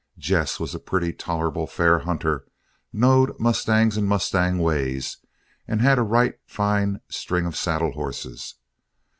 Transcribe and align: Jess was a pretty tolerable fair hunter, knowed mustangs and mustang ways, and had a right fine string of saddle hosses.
Jess 0.17 0.59
was 0.59 0.73
a 0.73 0.79
pretty 0.79 1.13
tolerable 1.13 1.67
fair 1.67 1.99
hunter, 1.99 2.47
knowed 2.91 3.39
mustangs 3.39 3.97
and 3.97 4.07
mustang 4.07 4.57
ways, 4.57 5.17
and 5.67 5.79
had 5.79 5.99
a 5.99 6.01
right 6.01 6.39
fine 6.47 7.01
string 7.07 7.45
of 7.45 7.55
saddle 7.55 7.91
hosses. 7.91 8.55